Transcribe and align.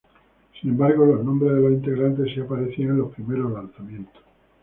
Sin 0.59 0.71
embargo 0.71 1.05
los 1.05 1.23
nombres 1.23 1.53
de 1.53 1.61
los 1.61 1.71
integrantes 1.73 2.33
si 2.33 2.39
aparecían 2.41 2.89
en 2.89 2.97
los 2.97 3.13
primeros 3.13 3.51
lanzamientos. 3.51 4.23